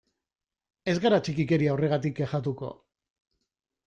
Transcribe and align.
Ez 0.93 0.95
gara 1.03 1.19
txikikeria 1.27 1.75
horregatik 1.75 2.15
kexatuko. 2.21 2.71